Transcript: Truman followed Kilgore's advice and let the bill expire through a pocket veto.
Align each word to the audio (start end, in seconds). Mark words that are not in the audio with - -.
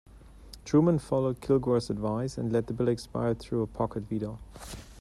Truman 0.65 0.97
followed 0.97 1.41
Kilgore's 1.41 1.91
advice 1.91 2.35
and 2.39 2.51
let 2.51 2.65
the 2.65 2.73
bill 2.73 2.87
expire 2.87 3.35
through 3.35 3.61
a 3.61 3.67
pocket 3.67 4.01
veto. 4.09 4.39